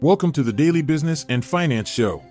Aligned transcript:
Welcome 0.00 0.30
to 0.34 0.44
the 0.44 0.52
Daily 0.52 0.80
Business 0.80 1.26
and 1.28 1.44
Finance 1.44 1.90
Show. 1.90 2.22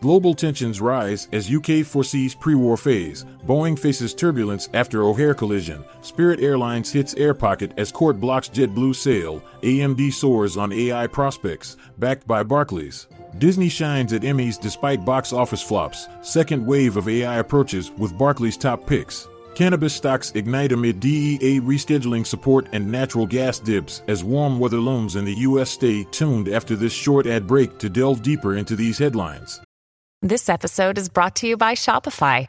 Global 0.00 0.34
tensions 0.34 0.80
rise 0.80 1.28
as 1.32 1.48
UK 1.48 1.86
foresees 1.86 2.34
pre 2.34 2.56
war 2.56 2.76
phase. 2.76 3.24
Boeing 3.46 3.78
faces 3.78 4.12
turbulence 4.12 4.68
after 4.74 5.04
O'Hare 5.04 5.32
collision. 5.32 5.84
Spirit 6.00 6.40
Airlines 6.40 6.90
hits 6.90 7.14
air 7.14 7.34
pocket 7.34 7.72
as 7.76 7.92
court 7.92 8.18
blocks 8.18 8.48
JetBlue 8.48 8.96
sale. 8.96 9.40
AMD 9.62 10.12
soars 10.12 10.56
on 10.56 10.72
AI 10.72 11.06
prospects, 11.06 11.76
backed 11.98 12.26
by 12.26 12.42
Barclays. 12.42 13.06
Disney 13.38 13.68
shines 13.68 14.12
at 14.12 14.22
Emmys 14.22 14.60
despite 14.60 15.04
box 15.04 15.32
office 15.32 15.62
flops. 15.62 16.08
Second 16.20 16.66
wave 16.66 16.96
of 16.96 17.08
AI 17.08 17.38
approaches 17.38 17.92
with 17.92 18.18
Barclays 18.18 18.56
top 18.56 18.88
picks. 18.88 19.28
Cannabis 19.60 19.92
stocks 19.92 20.32
ignite 20.36 20.72
amid 20.72 21.00
DEA 21.00 21.60
rescheduling 21.60 22.26
support 22.26 22.66
and 22.72 22.90
natural 22.90 23.26
gas 23.26 23.58
dips 23.58 24.00
as 24.08 24.24
warm 24.24 24.58
weather 24.58 24.78
looms 24.78 25.16
in 25.16 25.26
the 25.26 25.34
U.S. 25.34 25.68
Stay 25.68 26.04
tuned 26.04 26.48
after 26.48 26.74
this 26.74 26.94
short 26.94 27.26
ad 27.26 27.46
break 27.46 27.76
to 27.76 27.90
delve 27.90 28.22
deeper 28.22 28.56
into 28.56 28.74
these 28.74 28.96
headlines. 28.96 29.60
This 30.22 30.48
episode 30.48 30.96
is 30.96 31.10
brought 31.10 31.36
to 31.36 31.46
you 31.46 31.58
by 31.58 31.74
Shopify. 31.74 32.48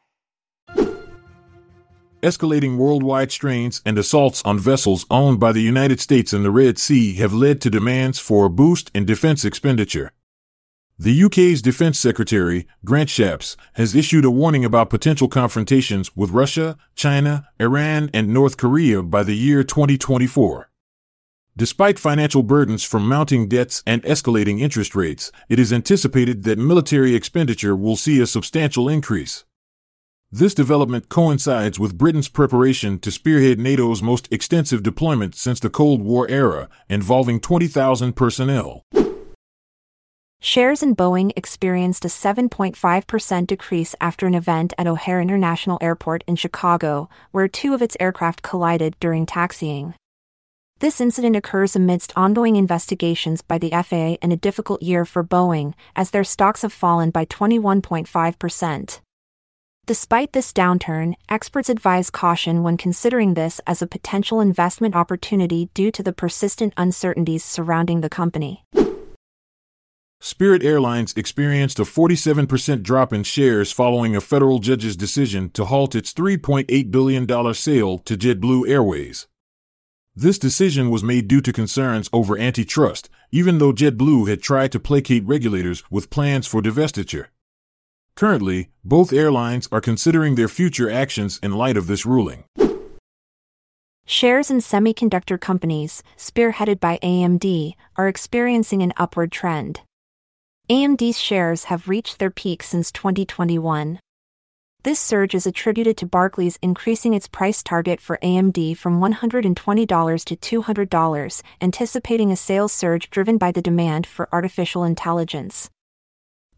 Escalating 2.21 2.77
worldwide 2.77 3.31
strains 3.31 3.81
and 3.83 3.97
assaults 3.97 4.43
on 4.45 4.59
vessels 4.59 5.07
owned 5.09 5.39
by 5.39 5.51
the 5.51 5.61
United 5.61 5.99
States 5.99 6.33
in 6.33 6.43
the 6.43 6.51
Red 6.51 6.77
Sea 6.77 7.15
have 7.15 7.33
led 7.33 7.59
to 7.61 7.69
demands 7.71 8.19
for 8.19 8.45
a 8.45 8.49
boost 8.49 8.91
in 8.93 9.05
defense 9.05 9.43
expenditure. 9.43 10.11
The 10.99 11.23
UK's 11.23 11.63
Defense 11.63 11.97
Secretary, 11.97 12.67
Grant 12.85 13.09
Shapps, 13.09 13.55
has 13.73 13.95
issued 13.95 14.23
a 14.23 14.29
warning 14.29 14.63
about 14.63 14.91
potential 14.91 15.27
confrontations 15.27 16.15
with 16.15 16.29
Russia, 16.29 16.77
China, 16.93 17.47
Iran, 17.59 18.11
and 18.13 18.27
North 18.27 18.55
Korea 18.55 19.01
by 19.01 19.23
the 19.23 19.35
year 19.35 19.63
2024. 19.63 20.69
Despite 21.57 21.97
financial 21.97 22.43
burdens 22.43 22.83
from 22.83 23.09
mounting 23.09 23.47
debts 23.47 23.81
and 23.87 24.03
escalating 24.03 24.59
interest 24.59 24.93
rates, 24.93 25.31
it 25.49 25.57
is 25.57 25.73
anticipated 25.73 26.43
that 26.43 26.59
military 26.59 27.15
expenditure 27.15 27.75
will 27.75 27.95
see 27.95 28.21
a 28.21 28.27
substantial 28.27 28.87
increase. 28.87 29.43
This 30.33 30.53
development 30.53 31.09
coincides 31.09 31.77
with 31.77 31.97
Britain's 31.97 32.29
preparation 32.29 32.99
to 32.99 33.11
spearhead 33.11 33.59
NATO's 33.59 34.01
most 34.01 34.31
extensive 34.31 34.81
deployment 34.81 35.35
since 35.35 35.59
the 35.59 35.69
Cold 35.69 36.01
War 36.01 36.25
era, 36.29 36.69
involving 36.87 37.41
20,000 37.41 38.13
personnel. 38.15 38.85
Shares 40.39 40.81
in 40.81 40.95
Boeing 40.95 41.33
experienced 41.35 42.05
a 42.05 42.07
7.5% 42.07 43.45
decrease 43.45 43.93
after 43.99 44.25
an 44.25 44.33
event 44.33 44.73
at 44.77 44.87
O'Hare 44.87 45.19
International 45.19 45.77
Airport 45.81 46.23
in 46.25 46.37
Chicago, 46.37 47.09
where 47.31 47.49
two 47.49 47.73
of 47.73 47.81
its 47.81 47.97
aircraft 47.99 48.41
collided 48.41 48.95
during 49.01 49.25
taxiing. 49.25 49.95
This 50.79 51.01
incident 51.01 51.35
occurs 51.35 51.75
amidst 51.75 52.13
ongoing 52.15 52.55
investigations 52.55 53.41
by 53.41 53.57
the 53.57 53.71
FAA 53.71 54.15
and 54.21 54.31
a 54.31 54.37
difficult 54.37 54.81
year 54.81 55.03
for 55.03 55.25
Boeing, 55.25 55.73
as 55.93 56.11
their 56.11 56.23
stocks 56.23 56.61
have 56.61 56.71
fallen 56.71 57.09
by 57.09 57.25
21.5%. 57.25 59.01
Despite 59.91 60.31
this 60.31 60.53
downturn, 60.53 61.15
experts 61.27 61.67
advise 61.67 62.09
caution 62.09 62.63
when 62.63 62.77
considering 62.77 63.33
this 63.33 63.59
as 63.67 63.81
a 63.81 63.85
potential 63.85 64.39
investment 64.39 64.95
opportunity 64.95 65.69
due 65.73 65.91
to 65.91 66.01
the 66.01 66.13
persistent 66.13 66.73
uncertainties 66.77 67.43
surrounding 67.43 67.99
the 67.99 68.07
company. 68.07 68.63
Spirit 70.21 70.63
Airlines 70.63 71.13
experienced 71.17 71.77
a 71.77 71.83
47% 71.83 72.83
drop 72.83 73.11
in 73.11 73.23
shares 73.23 73.73
following 73.73 74.15
a 74.15 74.21
federal 74.21 74.59
judge's 74.59 74.95
decision 74.95 75.49
to 75.49 75.65
halt 75.65 75.93
its 75.93 76.13
$3.8 76.13 76.89
billion 76.89 77.53
sale 77.53 77.97
to 77.97 78.15
JetBlue 78.15 78.69
Airways. 78.69 79.27
This 80.15 80.39
decision 80.39 80.89
was 80.89 81.03
made 81.03 81.27
due 81.27 81.41
to 81.41 81.51
concerns 81.51 82.09
over 82.13 82.37
antitrust, 82.37 83.09
even 83.29 83.57
though 83.57 83.73
JetBlue 83.73 84.29
had 84.29 84.41
tried 84.41 84.71
to 84.71 84.79
placate 84.79 85.25
regulators 85.25 85.83
with 85.91 86.09
plans 86.09 86.47
for 86.47 86.61
divestiture. 86.61 87.25
Currently, 88.15 88.69
both 88.83 89.13
airlines 89.13 89.67
are 89.71 89.81
considering 89.81 90.35
their 90.35 90.47
future 90.47 90.89
actions 90.89 91.39
in 91.41 91.53
light 91.53 91.77
of 91.77 91.87
this 91.87 92.05
ruling. 92.05 92.43
Shares 94.05 94.51
in 94.51 94.57
semiconductor 94.57 95.39
companies, 95.39 96.03
spearheaded 96.17 96.79
by 96.79 96.99
AMD, 97.01 97.73
are 97.95 98.07
experiencing 98.07 98.81
an 98.81 98.93
upward 98.97 99.31
trend. 99.31 99.81
AMD's 100.69 101.19
shares 101.19 101.65
have 101.65 101.87
reached 101.87 102.19
their 102.19 102.31
peak 102.31 102.63
since 102.63 102.91
2021. 102.91 103.99
This 104.83 104.99
surge 104.99 105.35
is 105.35 105.45
attributed 105.45 105.95
to 105.97 106.07
Barclays 106.07 106.57
increasing 106.61 107.13
its 107.13 107.27
price 107.27 107.61
target 107.61 108.01
for 108.01 108.17
AMD 108.23 108.75
from 108.77 108.99
$120 108.99 110.39
to 110.39 110.61
$200, 110.61 111.41
anticipating 111.61 112.31
a 112.31 112.35
sales 112.35 112.73
surge 112.73 113.09
driven 113.11 113.37
by 113.37 113.51
the 113.51 113.61
demand 113.61 114.07
for 114.07 114.27
artificial 114.31 114.83
intelligence. 114.83 115.69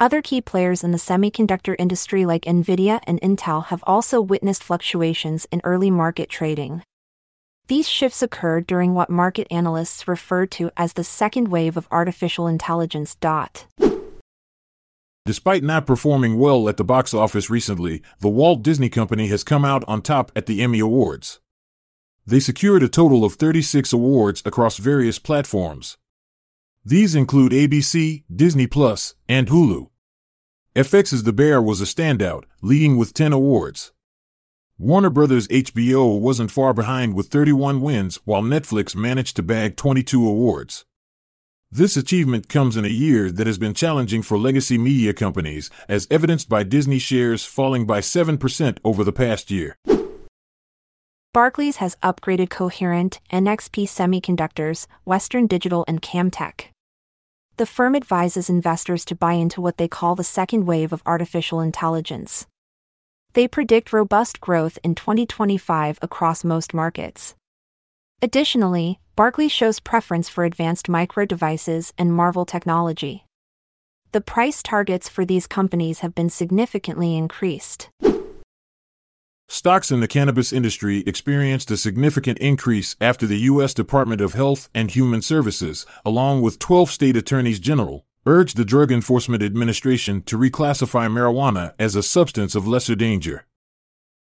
Other 0.03 0.22
key 0.22 0.41
players 0.41 0.84
in 0.84 0.91
the 0.91 0.97
semiconductor 0.97 1.78
industry 1.80 2.25
like 2.25 2.41
Nvidia 2.41 3.00
and 3.08 3.22
Intel 3.22 3.68
have 3.68 3.81
also 3.88 4.19
witnessed 4.19 4.62
fluctuations 4.62 5.47
in 5.50 5.62
early 5.64 5.90
market 5.90 6.28
trading. 6.28 6.84
These 7.69 7.88
shifts 7.88 8.22
occurred 8.22 8.68
during 8.68 8.94
what 8.94 9.09
market 9.09 9.47
analysts 9.50 10.06
refer 10.06 10.46
to 10.47 10.72
as 10.75 10.92
the 10.92 11.06
second 11.06 11.47
wave 11.47 11.78
of 11.78 11.88
artificial 11.90 12.47
intelligence. 12.47 13.16
Dot. 13.16 13.66
Despite 15.25 15.63
not 15.63 15.88
performing 15.88 16.38
well 16.38 16.68
at 16.68 16.75
the 16.75 16.84
box 16.84 17.13
office 17.13 17.50
recently, 17.50 18.02
the 18.19 18.28
Walt 18.28 18.62
Disney 18.62 18.90
Company 18.90 19.28
has 19.28 19.46
come 19.46 19.63
out 19.63 19.86
on 19.88 20.02
top 20.02 20.34
at 20.36 20.47
the 20.47 20.62
Emmy 20.62 20.80
Awards. 20.80 21.40
They 22.25 22.42
secured 22.42 22.84
a 22.84 22.90
total 22.90 23.24
of 23.24 23.36
36 23.36 23.94
awards 23.94 24.44
across 24.44 24.75
various 24.75 25.18
platforms. 25.18 25.96
These 26.84 27.16
include 27.16 27.53
ABC, 27.53 28.25
Disney 28.30 28.68
Plus, 28.68 29.16
and 29.30 29.47
Hulu. 29.47 29.92
FX's 30.76 31.22
The 31.22 31.34
Bear 31.34 31.62
was 31.62 31.82
a 31.82 31.84
standout, 31.84 32.46
leading 32.64 32.98
with 32.98 33.14
10 33.14 33.32
awards. 33.32 33.92
Warner 34.80 35.12
Brothers 35.12 35.48
HBO 35.50 36.20
wasn't 36.20 36.50
far 36.50 36.74
behind 36.74 37.14
with 37.14 37.28
31 37.28 37.80
wins, 37.80 38.20
while 38.26 38.42
Netflix 38.42 38.96
managed 38.96 39.36
to 39.36 39.44
bag 39.44 39.76
22 39.76 40.28
awards. 40.28 40.86
This 41.70 41.96
achievement 41.96 42.50
comes 42.50 42.76
in 42.76 42.86
a 42.86 42.88
year 42.88 43.32
that 43.32 43.46
has 43.46 43.60
been 43.60 43.76
challenging 43.76 44.24
for 44.24 44.36
legacy 44.36 44.80
media 44.80 45.14
companies, 45.14 45.70
as 45.88 46.08
evidenced 46.10 46.50
by 46.50 46.64
Disney 46.64 46.98
shares 46.98 47.46
falling 47.46 47.86
by 47.86 48.00
7% 48.00 48.80
over 48.84 49.04
the 49.04 49.14
past 49.14 49.52
year. 49.52 49.78
Barclays 51.36 51.76
has 51.76 51.98
upgraded 52.02 52.50
Coherent, 52.50 53.20
NXP 53.32 53.86
Semiconductors, 53.86 54.88
Western 55.06 55.46
Digital, 55.46 55.86
and 55.88 56.02
Camtek. 56.02 56.73
The 57.58 57.68
firm 57.68 57.96
advises 57.96 58.50
investors 58.50 59.06
to 59.06 59.16
buy 59.16 59.34
into 59.34 59.62
what 59.62 59.78
they 59.78 59.88
call 59.88 60.16
the 60.16 60.24
second 60.24 60.66
wave 60.66 60.91
of 60.91 61.03
artificial 61.06 61.62
intelligence. 61.62 62.47
They 63.34 63.47
predict 63.47 63.94
robust 63.94 64.41
growth 64.41 64.80
in 64.84 64.96
2025 64.96 66.00
across 66.02 66.44
most 66.44 66.74
markets. 66.74 67.36
Additionally, 68.24 69.00
Barclays 69.16 69.52
shows 69.52 69.80
preference 69.80 70.30
for 70.30 70.46
advanced 70.46 70.90
micro 70.90 71.25
devices 71.25 71.94
and 71.96 72.12
Marvell 72.12 72.46
technology. 72.46 73.25
The 74.13 74.22
price 74.22 74.63
targets 74.63 75.07
for 75.07 75.24
these 75.24 75.45
companies 75.45 76.00
have 76.00 76.16
been 76.16 76.31
significantly 76.31 77.16
increased. 77.16 77.89
Stocks 79.54 79.92
in 79.92 80.00
the 80.00 80.08
cannabis 80.08 80.52
industry 80.52 81.04
experienced 81.06 81.70
a 81.70 81.78
significant 81.78 82.40
increase 82.40 82.96
after 83.00 83.28
the 83.28 83.38
U.S. 83.42 83.76
Department 83.76 84.20
of 84.20 84.34
Health 84.34 84.68
and 84.74 84.90
Human 84.90 85.22
Services, 85.22 85.86
along 86.04 86.42
with 86.42 86.58
12 86.58 86.90
state 86.90 87.16
attorneys 87.16 87.60
general, 87.60 88.04
urged 88.26 88.58
the 88.58 88.66
Drug 88.66 88.92
Enforcement 88.92 89.44
Administration 89.44 90.24
to 90.24 90.40
reclassify 90.40 91.08
marijuana 91.08 91.76
as 91.78 91.96
a 91.96 92.02
substance 92.02 92.56
of 92.56 92.68
lesser 92.68 92.96
danger. 92.96 93.46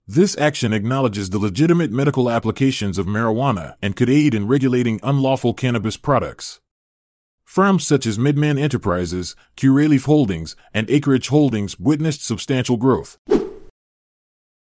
This 0.05 0.37
action 0.37 0.73
acknowledges 0.73 1.31
the 1.31 1.39
legitimate 1.39 1.93
medical 1.93 2.29
applications 2.29 2.99
of 2.99 3.07
marijuana 3.07 3.77
and 3.81 3.95
could 3.95 4.11
aid 4.11 4.35
in 4.35 4.49
regulating 4.49 4.99
unlawful 5.05 5.55
cannabis 5.55 5.97
products. 5.97 6.61
Firms 7.45 7.87
such 7.87 8.05
as 8.05 8.19
MedMen 8.19 8.59
Enterprises, 8.59 9.37
Curaleaf 9.57 10.07
Holdings, 10.07 10.57
and 10.75 10.91
Acreage 10.91 11.29
Holdings 11.29 11.79
witnessed 11.79 12.27
substantial 12.27 12.77
growth. 12.77 13.17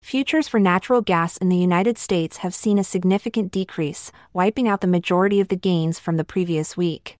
Futures 0.07 0.47
for 0.47 0.57
natural 0.57 1.01
gas 1.01 1.35
in 1.35 1.49
the 1.49 1.57
United 1.57 1.97
States 1.97 2.37
have 2.37 2.55
seen 2.55 2.79
a 2.79 2.83
significant 2.85 3.51
decrease, 3.51 4.09
wiping 4.31 4.65
out 4.65 4.79
the 4.79 4.87
majority 4.87 5.41
of 5.41 5.49
the 5.49 5.57
gains 5.57 5.99
from 5.99 6.15
the 6.15 6.23
previous 6.23 6.77
week. 6.77 7.17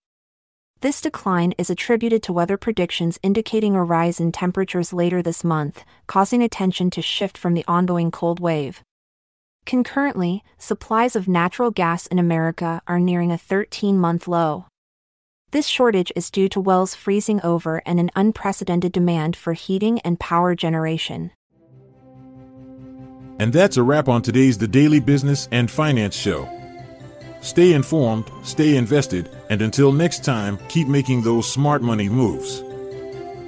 This 0.79 1.01
decline 1.01 1.53
is 1.57 1.69
attributed 1.69 2.23
to 2.23 2.31
weather 2.31 2.55
predictions 2.55 3.19
indicating 3.21 3.75
a 3.75 3.83
rise 3.83 4.21
in 4.21 4.31
temperatures 4.31 4.93
later 4.93 5.21
this 5.21 5.43
month, 5.43 5.83
causing 6.07 6.41
attention 6.41 6.89
to 6.91 7.01
shift 7.01 7.37
from 7.37 7.55
the 7.55 7.65
ongoing 7.67 8.09
cold 8.09 8.39
wave. 8.39 8.81
Concurrently, 9.65 10.41
supplies 10.57 11.17
of 11.17 11.27
natural 11.27 11.71
gas 11.71 12.07
in 12.07 12.17
America 12.17 12.81
are 12.87 13.01
nearing 13.01 13.33
a 13.33 13.37
13 13.37 13.99
month 13.99 14.29
low. 14.29 14.63
This 15.51 15.67
shortage 15.67 16.13
is 16.15 16.31
due 16.31 16.47
to 16.47 16.61
wells 16.61 16.95
freezing 16.95 17.41
over 17.43 17.81
and 17.85 17.99
an 17.99 18.11
unprecedented 18.15 18.93
demand 18.93 19.35
for 19.35 19.51
heating 19.51 19.99
and 20.05 20.21
power 20.21 20.55
generation. 20.55 21.31
And 23.39 23.53
that's 23.53 23.77
a 23.77 23.83
wrap 23.83 24.07
on 24.07 24.23
today's 24.23 24.57
The 24.57 24.67
Daily 24.67 24.99
Business 24.99 25.47
and 25.51 25.69
Finance 25.69 26.15
Show. 26.15 26.49
Stay 27.41 27.73
informed, 27.73 28.31
stay 28.41 28.75
invested, 28.75 29.29
and 29.51 29.61
until 29.61 29.91
next 29.91 30.23
time, 30.23 30.57
keep 30.69 30.87
making 30.87 31.21
those 31.21 31.49
smart 31.49 31.83
money 31.83 32.09
moves. 32.09 32.63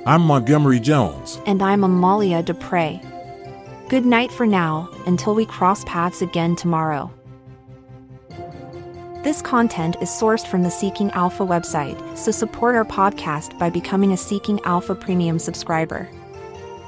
I'm 0.05 0.21
Montgomery 0.21 0.79
Jones. 0.79 1.41
And 1.47 1.63
I'm 1.63 1.83
Amalia 1.83 2.43
Dupre. 2.43 3.01
Good 3.89 4.05
night 4.05 4.31
for 4.31 4.45
now, 4.45 4.89
until 5.07 5.33
we 5.33 5.47
cross 5.47 5.83
paths 5.85 6.21
again 6.21 6.55
tomorrow. 6.55 7.11
This 9.23 9.41
content 9.41 9.97
is 10.01 10.09
sourced 10.09 10.45
from 10.47 10.61
the 10.61 10.69
Seeking 10.69 11.09
Alpha 11.11 11.43
website, 11.43 11.99
so 12.15 12.31
support 12.31 12.75
our 12.75 12.85
podcast 12.85 13.57
by 13.57 13.71
becoming 13.71 14.13
a 14.13 14.17
Seeking 14.17 14.61
Alpha 14.65 14.93
Premium 14.93 15.39
subscriber. 15.39 16.07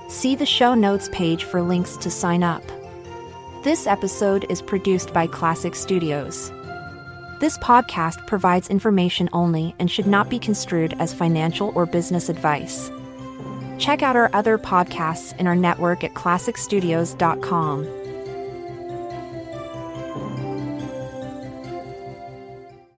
See 0.07 0.35
the 0.35 0.45
show 0.45 0.75
notes 0.75 1.09
page 1.11 1.45
for 1.45 1.63
links 1.63 1.97
to 1.97 2.11
sign 2.11 2.43
up. 2.43 2.63
This 3.63 3.85
episode 3.85 4.47
is 4.49 4.59
produced 4.59 5.13
by 5.13 5.27
Klassic 5.27 5.75
Studios. 5.75 6.51
This 7.39 7.59
podcast 7.59 8.25
provides 8.25 8.71
information 8.71 9.29
only 9.33 9.75
and 9.77 9.89
should 9.89 10.07
not 10.07 10.31
be 10.31 10.39
construed 10.39 10.95
as 10.97 11.13
financial 11.13 11.71
or 11.75 11.85
business 11.85 12.27
advice. 12.27 12.89
Check 13.77 14.01
out 14.01 14.15
our 14.15 14.31
other 14.33 14.57
podcasts 14.57 15.37
in 15.37 15.45
our 15.45 15.55
network 15.55 16.03
at 16.03 16.15
klassicstudios.com. 16.15 18.00